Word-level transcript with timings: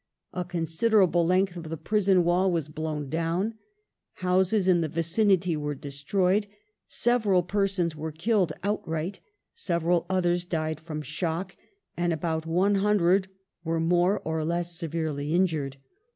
A 0.33 0.43
considerable 0.43 1.23
length 1.27 1.55
of 1.55 1.69
the 1.69 1.77
prison 1.77 2.23
wall 2.23 2.51
was 2.51 2.69
blown 2.69 3.07
down; 3.07 3.59
houses 4.13 4.67
in 4.67 4.81
the 4.81 4.87
vicinity 4.89 5.55
were 5.55 5.75
destroyed; 5.75 6.47
several 6.87 7.43
pei*sons 7.43 7.95
were 7.95 8.11
killed 8.11 8.51
outright; 8.63 9.19
several 9.53 10.07
others 10.09 10.43
died 10.43 10.79
from 10.79 11.03
shock, 11.03 11.55
and 11.95 12.11
about 12.11 12.47
one 12.47 12.73
hundred 12.81 13.27
were 13.63 13.79
more 13.79 14.19
or 14.25 14.43
less 14.43 14.75
severely 14.75 15.35
injured. 15.35 15.77